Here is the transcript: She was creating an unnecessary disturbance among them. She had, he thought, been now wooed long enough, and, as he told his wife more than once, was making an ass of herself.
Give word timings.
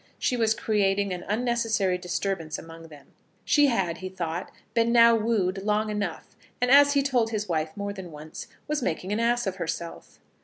She 0.17 0.35
was 0.35 0.55
creating 0.55 1.13
an 1.13 1.23
unnecessary 1.27 1.99
disturbance 1.99 2.57
among 2.57 2.87
them. 2.87 3.13
She 3.45 3.67
had, 3.67 3.97
he 3.99 4.09
thought, 4.09 4.51
been 4.73 4.91
now 4.91 5.15
wooed 5.15 5.59
long 5.61 5.91
enough, 5.91 6.35
and, 6.59 6.71
as 6.71 6.93
he 6.93 7.03
told 7.03 7.29
his 7.29 7.47
wife 7.47 7.77
more 7.77 7.93
than 7.93 8.09
once, 8.11 8.47
was 8.67 8.81
making 8.81 9.11
an 9.13 9.19
ass 9.19 9.45
of 9.45 9.57
herself. 9.57 10.19